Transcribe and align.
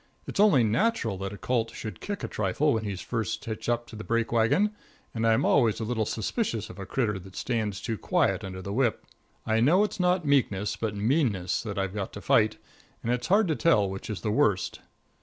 It's 0.25 0.39
only 0.39 0.63
natural 0.63 1.15
that 1.19 1.31
a 1.31 1.37
colt 1.37 1.73
should 1.75 2.01
kick 2.01 2.23
a 2.23 2.27
trifle 2.27 2.73
when 2.73 2.85
he's 2.85 3.01
first 3.01 3.45
hitched 3.45 3.69
up 3.69 3.85
to 3.85 3.95
the 3.95 4.03
break 4.03 4.31
wagon, 4.31 4.73
and 5.13 5.27
I'm 5.27 5.45
always 5.45 5.79
a 5.79 5.83
little 5.83 6.07
suspicious 6.07 6.71
of 6.71 6.79
a 6.79 6.87
critter 6.87 7.19
that 7.19 7.35
stands 7.35 7.79
too 7.79 7.99
quiet 7.99 8.43
under 8.43 8.63
the 8.63 8.73
whip. 8.73 9.05
I 9.45 9.59
know 9.59 9.83
it's 9.83 9.99
not 9.99 10.25
meekness, 10.25 10.75
but 10.75 10.95
meanness, 10.95 11.61
that 11.61 11.77
I've 11.77 11.93
got 11.93 12.13
to 12.13 12.19
fight, 12.21 12.57
and 13.03 13.13
it's 13.13 13.27
hard 13.27 13.47
to 13.49 13.55
tell 13.55 13.87
which 13.87 14.09
is 14.09 14.21
the 14.21 14.31
worst. 14.31 14.79